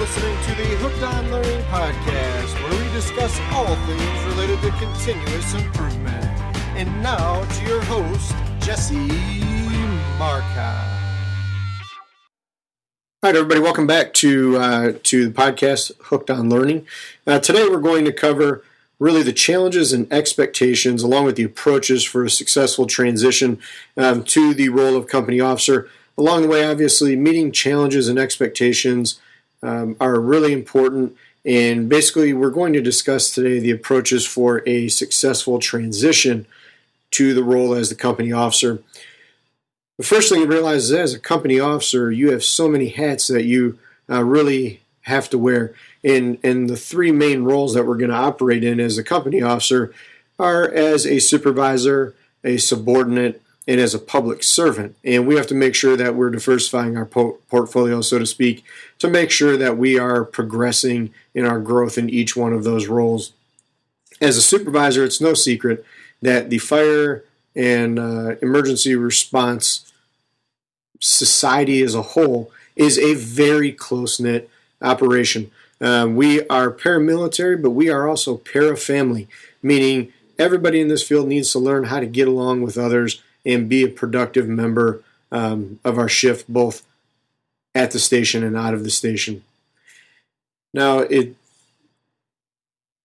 [0.00, 5.52] listening to the Hooked on Learning podcast, where we discuss all things related to continuous
[5.52, 6.24] improvement.
[6.74, 8.96] And now to your host, Jesse
[10.18, 10.72] Marca.
[13.22, 16.86] All right, everybody, welcome back to uh, to the podcast Hooked on Learning.
[17.26, 18.64] Uh, today, we're going to cover
[18.98, 23.58] really the challenges and expectations, along with the approaches for a successful transition
[23.98, 25.90] um, to the role of company officer.
[26.16, 29.20] Along the way, obviously, meeting challenges and expectations
[29.62, 31.16] um, are really important.
[31.44, 36.46] And basically, we're going to discuss today the approaches for a successful transition
[37.12, 38.82] to the role as the company officer.
[39.98, 43.26] The first thing you realize is as a company officer, you have so many hats
[43.28, 43.78] that you
[44.08, 45.74] uh, really have to wear.
[46.04, 49.42] And, and the three main roles that we're going to operate in as a company
[49.42, 49.92] officer
[50.38, 54.96] are as a supervisor, a subordinate, and as a public servant.
[55.04, 58.64] And we have to make sure that we're diversifying our po- portfolio, so to speak,
[58.98, 62.88] to make sure that we are progressing in our growth in each one of those
[62.88, 63.32] roles.
[64.20, 65.84] As a supervisor, it's no secret
[66.20, 67.22] that the fire
[67.54, 69.92] and uh, emergency response
[70.98, 74.50] society as a whole is a very close knit
[74.82, 75.48] operation.
[75.80, 79.28] Uh, we are paramilitary, but we are also para-family,
[79.62, 83.68] meaning everybody in this field needs to learn how to get along with others and
[83.68, 85.02] be a productive member
[85.32, 86.84] um, of our shift, both
[87.74, 89.42] at the station and out of the station.
[90.74, 91.34] Now, it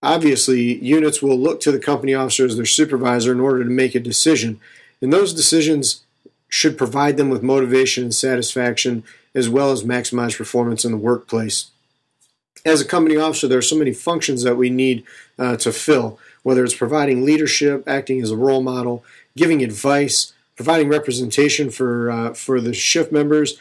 [0.02, 3.96] obviously units will look to the company officer as their supervisor in order to make
[3.96, 4.60] a decision,
[5.02, 6.04] and those decisions
[6.48, 11.72] should provide them with motivation and satisfaction as well as maximize performance in the workplace
[12.66, 15.04] as a company officer, there are so many functions that we need
[15.38, 19.04] uh, to fill, whether it's providing leadership, acting as a role model,
[19.36, 23.58] giving advice, providing representation for, uh, for the shift members,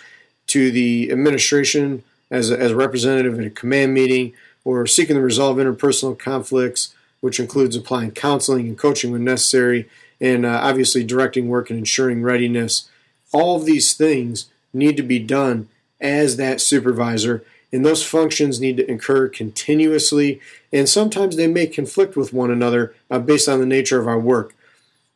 [0.46, 4.32] to the administration as a, as a representative at a command meeting,
[4.64, 9.88] or seeking to resolve interpersonal conflicts, which includes applying counseling and coaching when necessary,
[10.20, 12.88] and uh, obviously directing work and ensuring readiness.
[13.32, 15.68] All of these things need to be done
[16.00, 20.40] as that supervisor and those functions need to occur continuously,
[20.72, 24.18] and sometimes they may conflict with one another uh, based on the nature of our
[24.18, 24.54] work.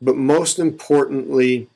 [0.01, 1.67] But most importantly,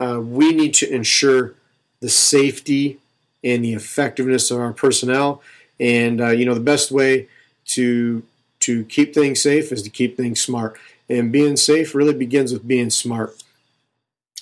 [0.00, 1.54] uh, we need to ensure
[2.00, 2.98] the safety
[3.42, 5.42] and the effectiveness of our personnel.
[5.78, 7.28] And uh, you know, the best way
[7.66, 8.22] to
[8.60, 10.78] to keep things safe is to keep things smart.
[11.08, 13.42] And being safe really begins with being smart.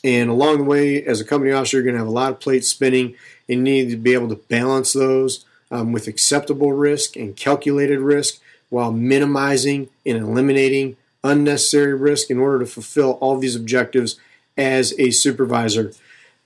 [0.03, 2.41] And along the way, as a company officer, you're going to have a lot of
[2.41, 3.17] plates spinning
[3.49, 8.01] and you need to be able to balance those um, with acceptable risk and calculated
[8.01, 14.21] risk while minimizing and eliminating unnecessary risk in order to fulfill all these objectives
[14.57, 15.93] as a supervisor.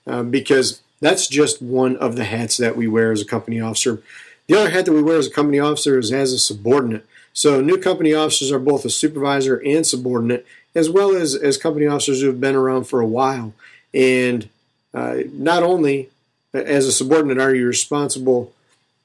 [0.07, 4.01] Uh, because that's just one of the hats that we wear as a company officer.
[4.47, 7.05] The other hat that we wear as a company officer is as a subordinate.
[7.33, 11.85] So new company officers are both a supervisor and subordinate, as well as, as company
[11.85, 13.53] officers who have been around for a while.
[13.93, 14.49] And
[14.93, 16.09] uh, not only
[16.53, 18.51] as a subordinate are you responsible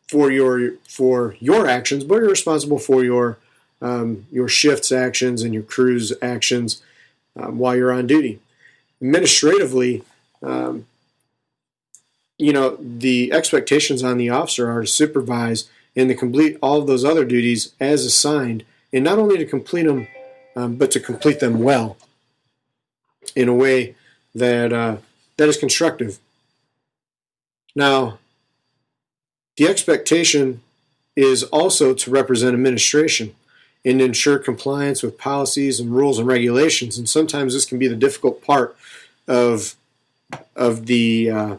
[0.08, 3.38] for your for your actions, but you're responsible for your
[3.84, 6.82] um, your shift's actions and your crew's actions
[7.36, 8.40] um, while you're on duty.
[9.02, 10.02] Administratively,
[10.42, 10.86] um,
[12.38, 16.86] you know the expectations on the officer are to supervise and to complete all of
[16.86, 20.08] those other duties as assigned, and not only to complete them,
[20.56, 21.98] um, but to complete them well
[23.36, 23.94] in a way
[24.34, 24.96] that uh,
[25.36, 26.18] that is constructive.
[27.76, 28.18] Now,
[29.58, 30.62] the expectation
[31.14, 33.34] is also to represent administration
[33.84, 36.96] and ensure compliance with policies and rules and regulations.
[36.96, 38.76] And sometimes this can be the difficult part
[39.28, 39.74] of
[40.56, 41.56] of the uh,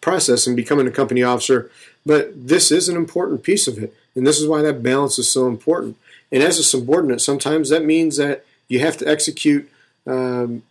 [0.00, 1.70] process in becoming a company officer.
[2.06, 5.30] But this is an important piece of it, and this is why that balance is
[5.30, 5.96] so important.
[6.30, 9.70] And as a subordinate, sometimes that means that you have to execute
[10.06, 10.62] um,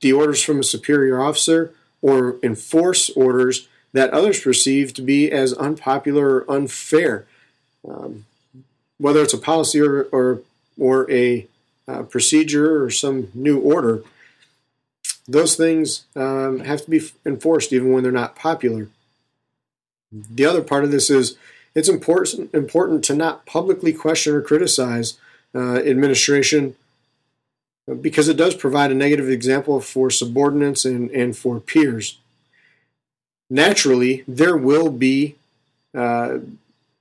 [0.00, 5.52] the orders from a superior officer or enforce orders that others perceive to be as
[5.54, 7.26] unpopular or unfair.
[7.86, 8.24] Um,
[8.98, 10.42] whether it's a policy or, or,
[10.78, 11.46] or a
[11.86, 14.02] uh, procedure or some new order,
[15.26, 18.88] those things um, have to be enforced even when they're not popular.
[20.10, 21.36] The other part of this is
[21.74, 25.18] it's important important to not publicly question or criticize
[25.54, 26.76] uh, administration
[28.00, 32.18] because it does provide a negative example for subordinates and, and for peers
[33.50, 35.36] naturally there will be
[35.94, 36.38] uh,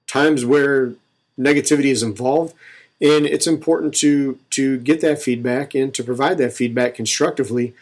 [0.06, 0.94] times where
[1.40, 2.54] negativity is involved
[3.00, 7.74] and it's important to to get that feedback and to provide that feedback constructively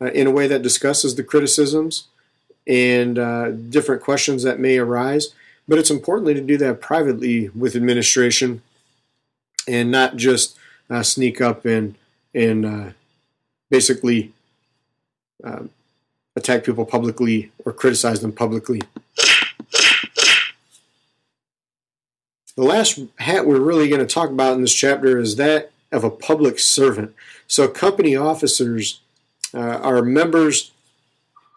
[0.00, 2.06] uh, in a way that discusses the criticisms
[2.66, 5.34] and uh, different questions that may arise
[5.66, 8.62] but it's importantly to do that privately with administration
[9.68, 10.58] and not just
[10.88, 11.94] uh, sneak up and
[12.34, 12.90] and uh,
[13.70, 14.32] basically
[15.44, 15.62] uh,
[16.36, 18.80] attack people publicly or criticize them publicly.
[22.60, 26.04] The last hat we're really going to talk about in this chapter is that of
[26.04, 27.14] a public servant.
[27.46, 29.00] So, company officers
[29.54, 30.70] uh, are members,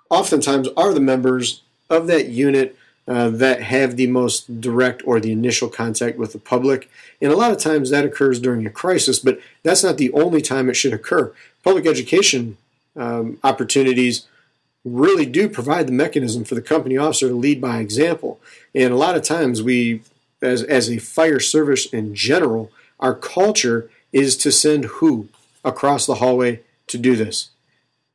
[0.10, 5.34] oftentimes are the members of that unit uh, that have the most direct or the
[5.34, 6.90] initial contact with the public.
[7.22, 10.42] And a lot of times that occurs during a crisis, but that's not the only
[10.42, 11.34] time it should occur.
[11.66, 12.56] Public education
[12.96, 14.26] um, opportunities
[14.86, 18.40] really do provide the mechanism for the company officer to lead by example.
[18.74, 20.02] And a lot of times we,
[20.44, 25.30] as, as a fire service in general, our culture is to send who
[25.64, 27.50] across the hallway to do this?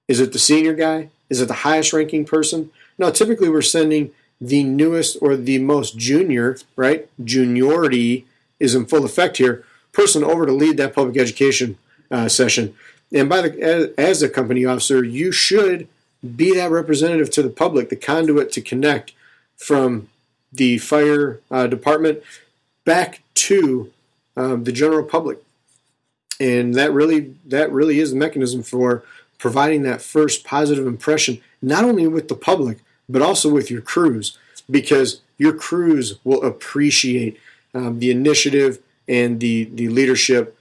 [0.07, 1.11] Is it the senior guy?
[1.29, 2.71] Is it the highest ranking person?
[2.99, 4.11] No, typically we're sending
[4.41, 7.09] the newest or the most junior, right?
[7.23, 8.27] Juniority
[8.61, 9.65] is in full effect here.
[9.93, 11.77] Person over to lead that public education
[12.11, 12.75] uh, session.
[13.13, 15.89] And by the as, as a company officer, you should
[16.37, 19.13] be that representative to the public, the conduit to connect
[19.57, 20.09] from
[20.53, 22.23] the fire uh, department
[22.85, 23.93] back to
[24.37, 25.39] um, the general public.
[26.41, 29.03] And that really that really is the mechanism for
[29.39, 32.79] providing that first positive impression, not only with the public,
[33.09, 34.39] but also with your crews,
[34.71, 37.39] because your crews will appreciate
[37.75, 40.59] um, the initiative and the, the leadership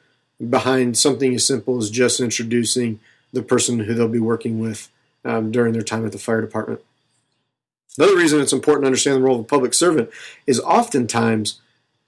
[0.50, 3.00] behind something as simple as just introducing
[3.34, 4.89] the person who they'll be working with
[5.25, 6.81] um, during their time at the fire department.
[7.97, 10.09] Another reason it's important to understand the role of a public servant
[10.45, 11.59] is oftentimes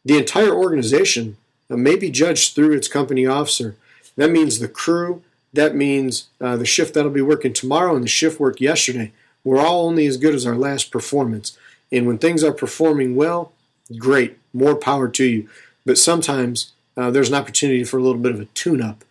[0.06, 1.38] the entire organization
[1.70, 3.76] may be judged through its company officer.
[4.16, 8.10] That means the crew, that means uh, the shift that'll be working tomorrow and the
[8.10, 9.12] shift work yesterday.
[9.44, 11.58] We're all only as good as our last performance.
[11.92, 13.52] And when things are performing well,
[13.98, 15.50] great, more power to you.
[15.86, 19.04] But sometimes uh, there's an opportunity for a little bit of a tune up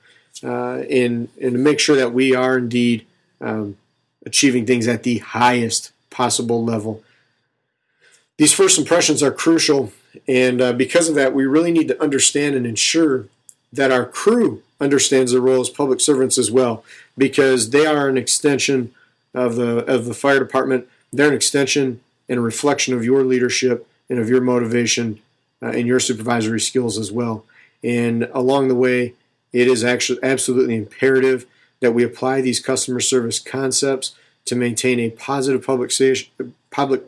[0.45, 3.07] uh, and, and to make sure that we are indeed
[3.41, 3.77] um,
[4.25, 7.03] achieving things at the highest possible level.
[8.37, 9.93] These first impressions are crucial,
[10.27, 13.27] and uh, because of that, we really need to understand and ensure
[13.73, 16.85] that our crew understands their role as public servants as well,
[17.17, 18.95] because they are an extension
[19.35, 20.87] of the of the fire department.
[21.13, 25.21] They're an extension and a reflection of your leadership and of your motivation
[25.63, 27.45] uh, and your supervisory skills as well.
[27.83, 29.15] And along the way,
[29.53, 31.47] it is actually absolutely imperative
[31.81, 34.15] that we apply these customer service concepts
[34.49, 35.93] to maintain a positive public
[36.71, 37.03] public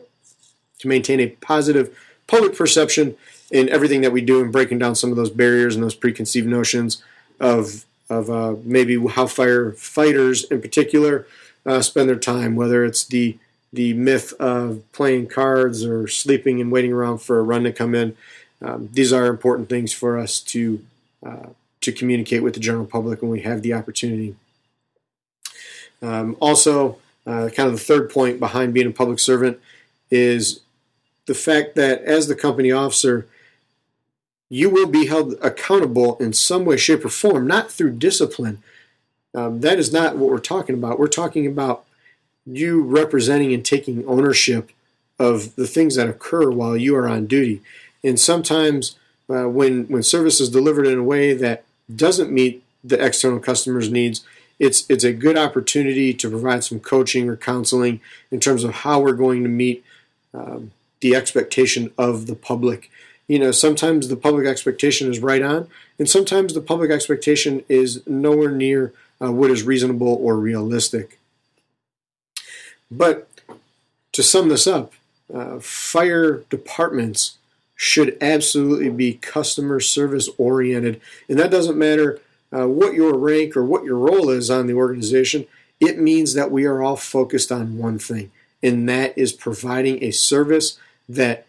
[0.79, 1.95] to maintain a positive
[2.27, 3.15] public perception
[3.51, 6.47] in everything that we do and breaking down some of those barriers and those preconceived
[6.47, 7.03] notions
[7.39, 11.25] of of uh, maybe how firefighters in particular
[11.65, 13.37] uh, spend their time, whether it's the
[13.73, 17.95] the myth of playing cards or sleeping and waiting around for a run to come
[17.95, 18.17] in.
[18.61, 20.83] Um, these are important things for us to
[21.25, 21.47] uh,
[21.81, 24.35] to communicate with the general public when we have the opportunity.
[26.01, 29.59] Um, also, uh, kind of the third point behind being a public servant
[30.09, 30.61] is
[31.25, 33.27] the fact that as the company officer,
[34.49, 38.61] you will be held accountable in some way, shape, or form, not through discipline.
[39.33, 40.99] Um, that is not what we're talking about.
[40.99, 41.85] We're talking about
[42.45, 44.71] you representing and taking ownership
[45.17, 47.61] of the things that occur while you are on duty.
[48.03, 48.97] And sometimes
[49.29, 53.91] uh, when when service is delivered in a way that doesn't meet the external customer's
[53.91, 54.25] needs,
[54.61, 57.99] it's it's a good opportunity to provide some coaching or counseling
[58.29, 59.83] in terms of how we're going to meet
[60.35, 62.91] um, the expectation of the public.
[63.27, 68.05] You know, sometimes the public expectation is right on, and sometimes the public expectation is
[68.05, 71.17] nowhere near uh, what is reasonable or realistic.
[72.91, 73.27] But
[74.11, 74.93] to sum this up,
[75.33, 77.37] uh, fire departments
[77.75, 82.19] should absolutely be customer service oriented, and that doesn't matter
[82.55, 85.47] uh, what your rank or what your role is on the organization,
[85.79, 88.31] it means that we are all focused on one thing,
[88.61, 90.77] and that is providing a service
[91.07, 91.45] that,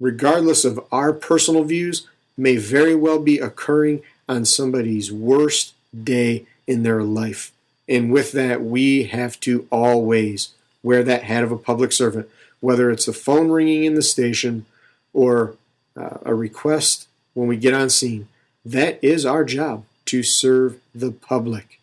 [0.00, 5.74] regardless of our personal views, may very well be occurring on somebody's worst
[6.04, 7.52] day in their life.
[7.88, 10.50] And with that, we have to always
[10.82, 12.28] wear that hat of a public servant,
[12.60, 14.66] whether it's the phone ringing in the station
[15.12, 15.56] or
[15.96, 18.28] uh, a request when we get on scene.
[18.64, 21.80] That is our job to serve the public.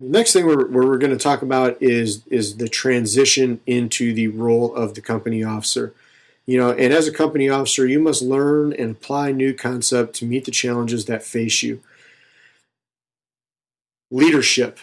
[0.00, 4.28] The next thing we're, we're going to talk about is is the transition into the
[4.28, 5.92] role of the company officer.
[6.46, 10.24] You know, and as a company officer, you must learn and apply new concept to
[10.24, 11.80] meet the challenges that face you.
[14.10, 14.78] Leadership.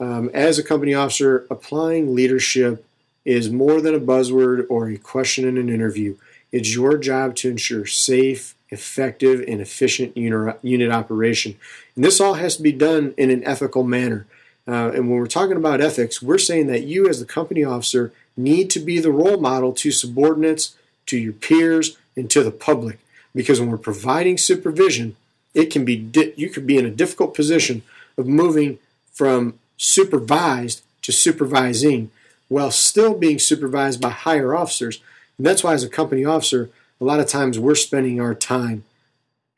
[0.00, 2.84] Um, as a company officer, applying leadership
[3.24, 6.16] is more than a buzzword or a question in an interview.
[6.50, 11.56] It's your job to ensure safe, effective, and efficient unit operation.
[11.94, 14.26] And this all has to be done in an ethical manner.
[14.66, 18.12] Uh, and when we're talking about ethics, we're saying that you, as the company officer,
[18.36, 20.74] need to be the role model to subordinates,
[21.06, 22.98] to your peers, and to the public.
[23.34, 25.16] Because when we're providing supervision,
[25.54, 27.82] it can be di- you could be in a difficult position
[28.16, 28.78] of moving
[29.12, 32.10] from supervised to supervising
[32.48, 35.00] while still being supervised by higher officers.
[35.36, 36.70] And that's why, as a company officer,
[37.02, 38.84] a lot of times we're spending our time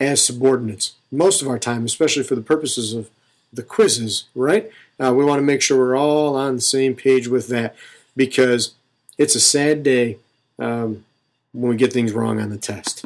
[0.01, 0.95] as subordinates.
[1.13, 3.11] Most of our time, especially for the purposes of
[3.53, 4.71] the quizzes, right?
[4.99, 7.77] Uh, we want to make sure we're all on the same page with that
[8.17, 8.73] because
[9.19, 10.17] it's a sad day
[10.59, 11.05] um,
[11.53, 13.05] when we get things wrong on the test.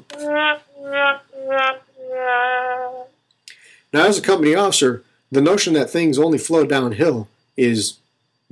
[3.92, 5.02] Now, as a company officer,
[5.33, 7.26] the notion that things only flow downhill
[7.57, 7.99] is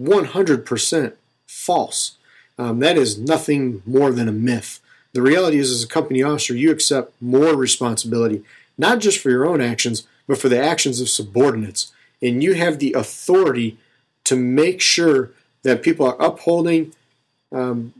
[0.00, 1.12] 100%
[1.46, 2.16] false.
[2.58, 4.80] Um, that is nothing more than a myth.
[5.16, 8.42] The reality is, as a company officer, you accept more responsibility,
[8.76, 11.90] not just for your own actions, but for the actions of subordinates.
[12.20, 13.78] And you have the authority
[14.24, 15.30] to make sure
[15.62, 16.92] that people are upholding
[17.50, 17.94] um,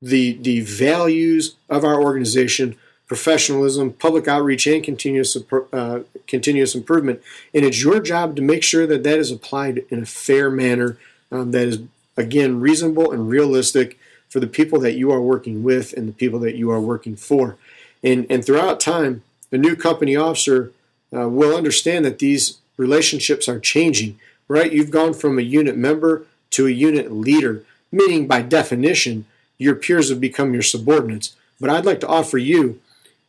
[0.00, 2.76] the, the values of our organization
[3.06, 5.36] professionalism, public outreach, and continuous
[5.72, 7.20] uh, continuous improvement.
[7.54, 10.98] And it's your job to make sure that that is applied in a fair manner
[11.32, 11.80] um, that is
[12.16, 13.97] again reasonable and realistic
[14.28, 17.16] for the people that you are working with and the people that you are working
[17.16, 17.56] for.
[18.02, 20.72] And and throughout time, a new company officer
[21.14, 24.18] uh, will understand that these relationships are changing.
[24.46, 24.72] Right?
[24.72, 29.26] You've gone from a unit member to a unit leader, meaning by definition,
[29.58, 31.36] your peers have become your subordinates.
[31.60, 32.80] But I'd like to offer you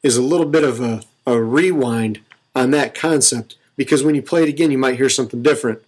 [0.03, 2.22] is a little bit of a, a rewind
[2.56, 5.82] on that concept because when you play it again, you might hear something different.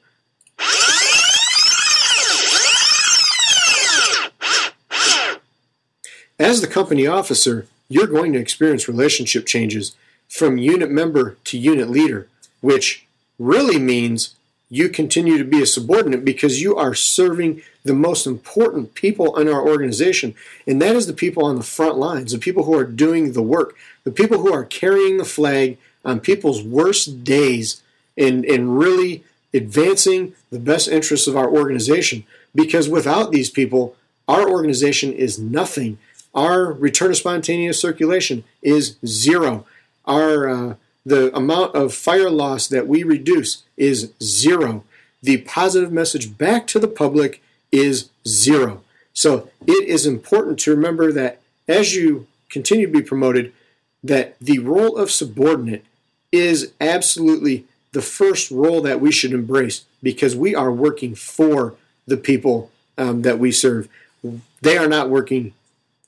[6.42, 9.96] As the company officer, you're going to experience relationship changes
[10.28, 12.30] from unit member to unit leader,
[12.62, 13.06] which
[13.38, 14.34] really means
[14.68, 19.48] you continue to be a subordinate because you are serving the most important people in
[19.48, 20.34] our organization,
[20.66, 23.44] and that is the people on the front lines, the people who are doing the
[23.44, 27.84] work, the people who are carrying the flag on people's worst days
[28.18, 32.24] and, and really advancing the best interests of our organization.
[32.56, 33.96] Because without these people,
[34.28, 35.98] our organization is nothing.
[36.34, 39.66] Our return of spontaneous circulation is zero.
[40.06, 44.84] Our uh, the amount of fire loss that we reduce is zero.
[45.24, 48.84] The positive message back to the public is zero.
[49.14, 53.54] So it is important to remember that as you continue to be promoted,
[54.04, 55.86] that the role of subordinate
[56.32, 61.76] is absolutely the first role that we should embrace because we are working for
[62.08, 63.90] the people um, that we serve.
[64.62, 65.54] They are not working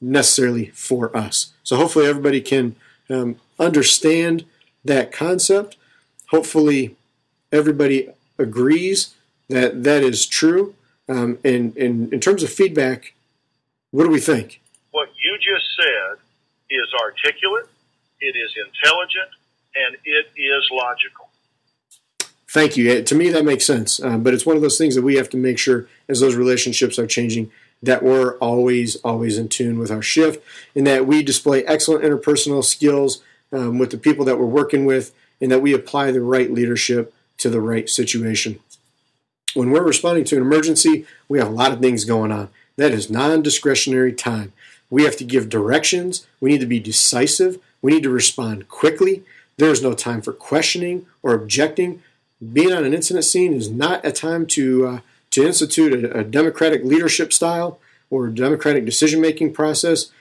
[0.04, 1.54] necessarily for us.
[1.64, 2.76] So hopefully everybody can
[3.10, 4.46] um, understand
[4.84, 5.78] that concept.
[6.28, 6.96] Hopefully,
[7.52, 9.16] everybody agrees
[9.50, 10.76] that that is true.
[11.08, 13.14] Um, and, and in terms of feedback,
[13.92, 14.62] what do we think?
[14.92, 16.18] What you just said
[16.70, 17.68] is articulate,
[18.20, 19.30] it is intelligent,
[19.76, 21.30] and it is logical.
[22.50, 23.02] Thank you.
[23.02, 24.00] To me, that makes sense.
[24.00, 26.36] Um, but it's one of those things that we have to make sure as those
[26.36, 27.52] relationships are changing
[27.84, 32.64] that we're always, always in tune with our shift and that we display excellent interpersonal
[32.64, 33.22] skills
[33.52, 37.14] um, with the people that we're working with, and that we apply the right leadership
[37.38, 38.60] to the right situation.
[39.54, 42.50] When we're responding to an emergency, we have a lot of things going on.
[42.78, 44.54] That is non discretionary time.
[44.90, 46.26] We have to give directions.
[46.40, 47.60] We need to be decisive.
[47.82, 49.24] We need to respond quickly.
[49.58, 52.02] There is no time for questioning or objecting.
[52.52, 55.00] Being on an incident scene is not a time to, uh,
[55.34, 60.12] to institute a, a democratic leadership style or a democratic decision making process.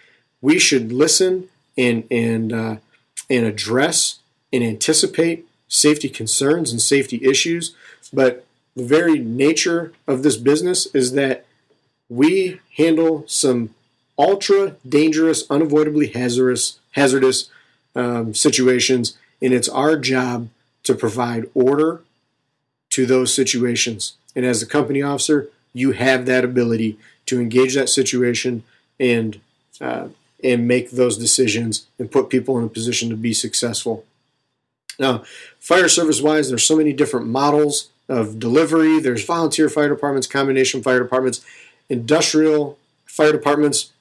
[0.41, 2.77] We should listen and, and uh,
[3.31, 4.19] and address
[4.53, 7.75] and anticipate safety concerns and safety issues.
[8.13, 8.45] But
[8.77, 11.47] the very nature of this business is that
[12.09, 13.75] we handle some
[14.19, 17.49] ultra dangerous, unavoidably hazardous, hazardous
[17.95, 20.49] um, situations, and it's our job
[20.83, 22.03] to provide order
[22.91, 24.15] to those situations.
[24.35, 28.65] And as a company officer, you have that ability to engage that situation
[28.99, 29.41] and
[29.81, 30.09] uh,
[30.45, 34.05] and make those decisions and put people in a position to be successful.
[34.99, 35.23] Now,
[35.61, 38.99] fire service wise, there's so many different models of delivery.
[38.99, 41.45] There's volunteer fire departments, combination fire departments,
[41.89, 43.93] industrial fire departments,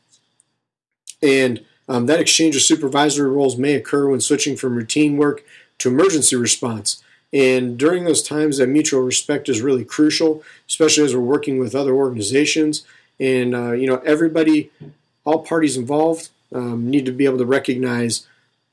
[1.21, 5.43] and um, that exchange of supervisory roles may occur when switching from routine work
[5.79, 7.03] to emergency response.
[7.33, 11.75] And during those times, that mutual respect is really crucial, especially as we're working with
[11.75, 12.83] other organizations
[13.21, 14.71] And, uh, you know, everybody,
[15.23, 18.27] all parties involved um, need to be able to recognize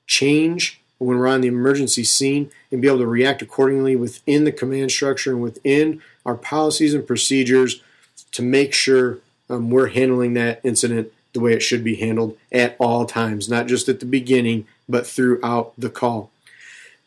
[0.06, 4.50] change when we're on the emergency scene and be able to react accordingly within the
[4.50, 7.82] command structure and within our policies and procedures
[8.32, 9.18] to make sure
[9.50, 13.66] um, we're handling that incident the way it should be handled at all times, not
[13.66, 16.30] just at the beginning, but throughout the call.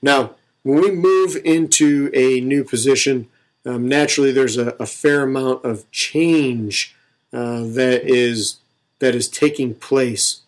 [0.02, 3.28] Now, when we move into a new position,
[3.66, 6.96] um, naturally there's a, a, fair amount of change
[7.34, 8.58] uh, that is
[9.00, 10.42] that is taking place,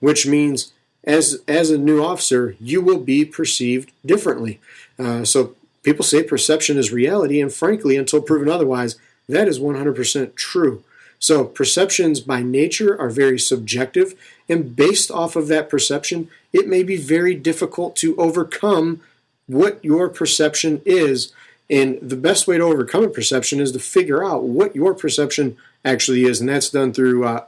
[0.00, 0.72] which means
[1.04, 4.60] as as a new officer, you will be perceived differently.
[4.98, 8.96] Uh, so people say perception is reality, and frankly, until proven otherwise,
[9.28, 10.82] that is 100% true.
[11.18, 14.14] So perceptions by nature are very subjective,
[14.48, 19.00] and based off of that perception, it may be very difficult to overcome
[19.46, 21.32] what your perception is.
[21.68, 25.56] And the best way to overcome a perception is to figure out what your perception
[25.84, 27.44] actually is, and that's done through uh,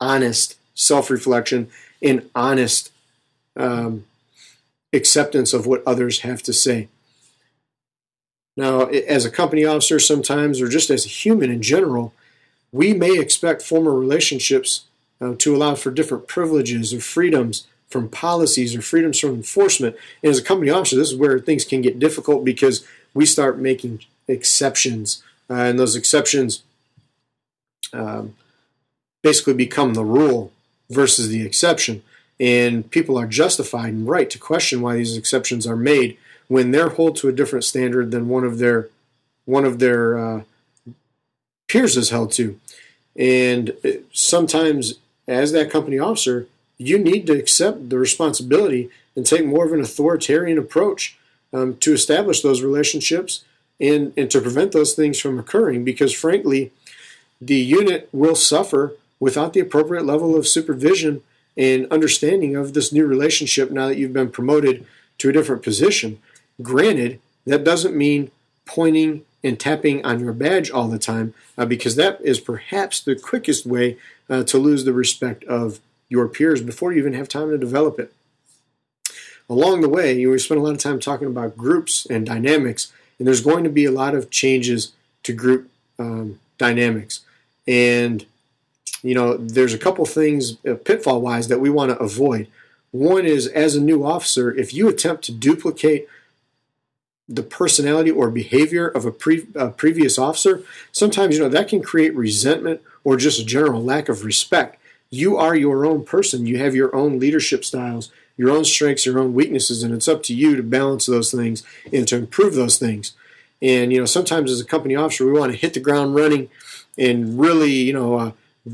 [0.00, 1.68] honest self reflection
[2.02, 2.92] and honest
[3.56, 4.04] um,
[4.92, 6.88] acceptance of what others have to say.
[8.56, 12.12] Now, as a company officer, sometimes, or just as a human in general,
[12.76, 14.84] we may expect former relationships
[15.20, 19.96] uh, to allow for different privileges or freedoms from policies or freedoms from enforcement.
[20.22, 23.58] And as a company officer, this is where things can get difficult because we start
[23.58, 26.62] making exceptions, uh, and those exceptions
[27.92, 28.34] um,
[29.22, 30.52] basically become the rule
[30.90, 32.02] versus the exception.
[32.38, 36.18] And people are justified and right to question why these exceptions are made
[36.48, 38.90] when they're held to a different standard than one of their
[39.46, 40.42] one of their uh,
[41.68, 42.58] peers is held to.
[43.18, 43.76] And
[44.12, 44.94] sometimes,
[45.26, 46.46] as that company officer,
[46.78, 51.18] you need to accept the responsibility and take more of an authoritarian approach
[51.52, 53.44] um, to establish those relationships
[53.80, 56.72] and, and to prevent those things from occurring because, frankly,
[57.40, 61.22] the unit will suffer without the appropriate level of supervision
[61.56, 64.84] and understanding of this new relationship now that you've been promoted
[65.18, 66.20] to a different position.
[66.60, 68.30] Granted, that doesn't mean
[68.66, 73.16] pointing and tapping on your badge all the time, uh, because that is perhaps the
[73.16, 73.96] quickest way
[74.28, 77.98] uh, to lose the respect of your peers before you even have time to develop
[77.98, 78.12] it.
[79.48, 83.26] Along the way, you spend a lot of time talking about groups and dynamics, and
[83.26, 87.20] there's going to be a lot of changes to group um, dynamics.
[87.66, 88.26] And
[89.02, 92.48] you know, there's a couple things uh, pitfall wise that we want to avoid.
[92.90, 96.08] One is as a new officer, if you attempt to duplicate
[97.28, 100.62] the personality or behavior of a, pre- a, previous officer,
[100.92, 104.80] sometimes you know that can create resentment or just a general lack of respect.
[105.10, 106.46] You are your own person.
[106.46, 110.22] You have your own leadership styles, your own strengths, your own weaknesses, and it's up
[110.24, 111.62] to you to balance those things
[111.92, 113.12] and to improve those things.
[113.60, 116.48] And you know, sometimes as a company officer, we want to hit the ground running
[116.98, 118.32] and really, you know, uh,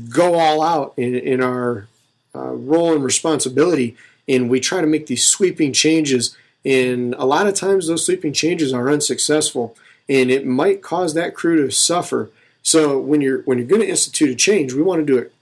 [0.09, 1.87] go all out in, in our
[2.35, 3.95] uh, role and responsibility.
[4.27, 8.33] And we try to make these sweeping changes and a lot of times those sweeping
[8.33, 9.75] changes are unsuccessful
[10.09, 12.29] and it might cause that crew to suffer.
[12.61, 15.33] So when you're when you're going to institute a change, we want to do it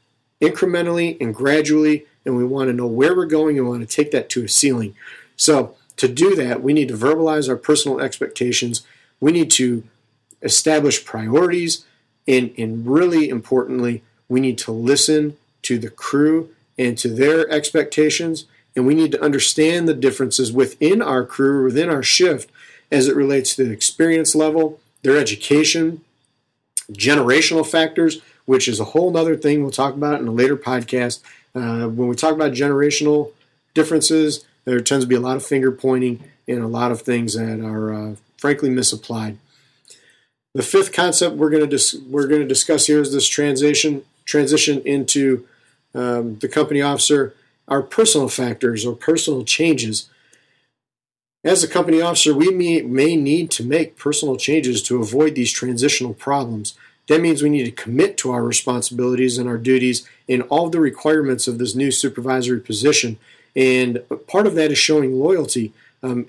[0.41, 3.95] incrementally and gradually and we want to know where we're going and we want to
[3.95, 4.95] take that to a ceiling.
[5.35, 8.81] So to do that, we need to verbalize our personal expectations.
[9.19, 9.83] We need to
[10.41, 11.85] establish priorities
[12.27, 18.45] and, and really importantly, we need to listen to the crew and to their expectations
[18.75, 22.49] and we need to understand the differences within our crew, within our shift,
[22.91, 26.01] as it relates to the experience level, their education,
[26.91, 31.21] generational factors, which is a whole other thing we'll talk about in a later podcast.
[31.53, 33.31] Uh, when we talk about generational
[33.73, 37.33] differences, there tends to be a lot of finger pointing and a lot of things
[37.33, 39.37] that are uh, frankly misapplied.
[40.53, 44.03] The fifth concept we're going to dis- we're going to discuss here is this transition
[44.25, 45.47] transition into
[45.95, 47.33] um, the company officer
[47.67, 50.09] are personal factors or personal changes.
[51.43, 55.51] As a company officer, we may, may need to make personal changes to avoid these
[55.51, 56.75] transitional problems.
[57.07, 60.79] That means we need to commit to our responsibilities and our duties and all the
[60.79, 63.17] requirements of this new supervisory position.
[63.55, 66.27] And part of that is showing loyalty um,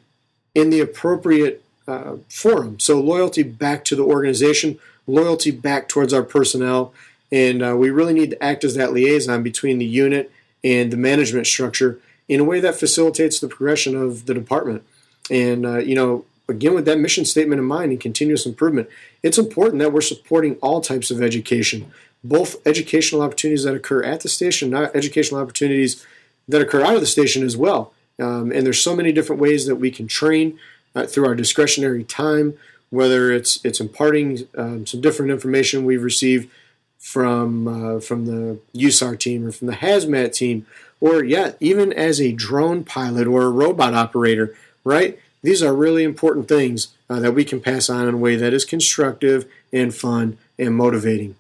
[0.55, 2.81] in the appropriate uh, forum.
[2.81, 6.93] So, loyalty back to the organization, loyalty back towards our personnel,
[7.31, 10.31] and uh, we really need to act as that liaison between the unit
[10.65, 14.85] and the management structure in a way that facilitates the progression of the department.
[15.31, 18.89] And, uh, you know, again, with that mission statement in mind and continuous improvement,
[19.23, 21.91] it's important that we're supporting all types of education,
[22.23, 26.05] both educational opportunities that occur at the station, not educational opportunities
[26.49, 27.93] that occur out of the station as well.
[28.19, 30.59] Um, and there's so many different ways that we can train
[30.95, 32.55] uh, through our discretionary time,
[32.91, 36.51] whether it's it's imparting um, some different information we've received
[37.03, 40.65] from uh, from the USAR team or from the hazmat team,
[41.01, 45.19] or yeah, even as a drone pilot or a robot operator, right?
[45.43, 48.55] These are really important things uh, that we can pass on in a way that
[48.55, 51.35] is constructive and fun and motivating.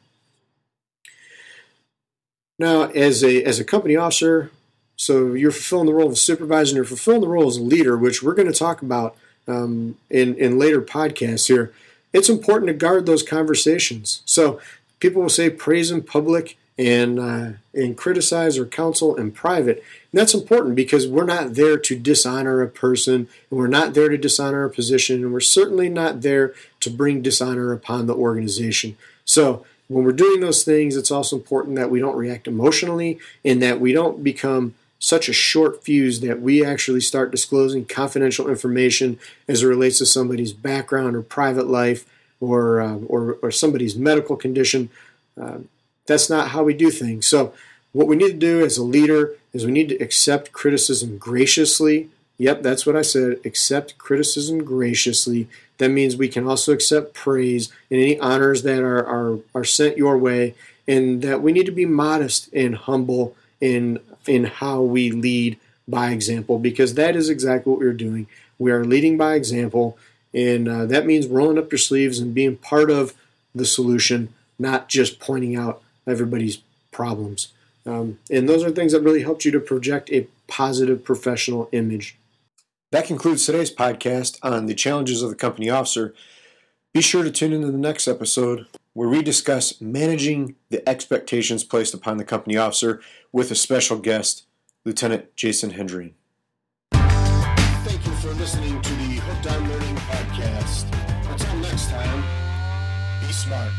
[2.59, 4.51] Now, as a as a company officer,
[4.96, 7.62] so you're fulfilling the role of a supervisor and you're fulfilling the role as a
[7.62, 11.72] leader, which we're going to talk about um, in, in later podcasts here.
[12.12, 14.22] It's important to guard those conversations.
[14.27, 14.61] So
[15.03, 19.79] people will say praise in public and uh, and criticize or counsel in private.
[19.79, 24.09] And that's important because we're not there to dishonor a person, and we're not there
[24.09, 28.97] to dishonor a position, and we're certainly not there to bring dishonor upon the organization.
[29.25, 33.61] So when we're doing those things, it's also important that we don't react emotionally and
[33.61, 39.19] that we don't become such a short fuse that we actually start disclosing confidential information
[39.49, 42.07] as it relates to somebody's background or private life
[42.42, 44.90] or uh, or, or, somebody's medical condition.
[45.40, 45.59] Uh,
[46.07, 47.26] that's not how we do things.
[47.26, 47.55] So,
[47.92, 52.11] what we need to do as a leader is we need to accept criticism graciously.
[52.38, 53.38] Yep, that's what I said.
[53.44, 55.46] Accept criticism graciously.
[55.78, 59.96] That means we can also accept praise and any honors that are, are, are sent
[59.96, 60.55] your way,
[60.88, 66.11] and that we need to be modest and humble in in how we lead by
[66.11, 68.26] example because that is exactly what we're doing.
[68.59, 69.96] We are leading by example,
[70.35, 73.14] and uh, that means rolling up your sleeves and being part of
[73.55, 77.49] the solution, not just pointing out everybody's problems.
[77.85, 82.16] Um, and those are things that really helped you to project a positive professional image.
[82.92, 86.14] That concludes today's podcast on the challenges of the company officer.
[86.92, 91.95] Be sure to tune into the next episode where we discuss managing the expectations placed
[91.95, 93.01] upon the company officer
[93.33, 94.45] with a special guest,
[94.85, 96.14] Lieutenant Jason Hendry.
[96.92, 100.87] Thank you for listening to Hooked on Learning podcast.
[101.31, 102.25] Until next time,
[103.21, 103.71] be smart.